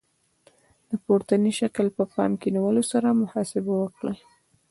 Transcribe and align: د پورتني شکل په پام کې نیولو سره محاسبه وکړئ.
د 0.89 0.91
پورتني 1.05 1.51
شکل 1.59 1.85
په 1.97 2.03
پام 2.13 2.31
کې 2.41 2.49
نیولو 2.55 2.83
سره 2.91 3.19
محاسبه 3.21 3.73
وکړئ. 3.77 4.17